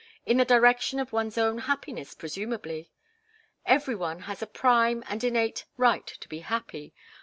In 0.25 0.37
the 0.37 0.45
direction 0.45 0.97
of 0.97 1.13
one's 1.13 1.37
own 1.37 1.59
happiness, 1.59 2.15
presumably. 2.15 2.89
Every 3.67 3.93
one 3.93 4.21
has 4.21 4.41
a 4.41 4.47
prime 4.47 5.03
and 5.07 5.23
innate 5.23 5.65
right 5.77 6.07
to 6.07 6.27
be 6.27 6.39
happy. 6.39 6.95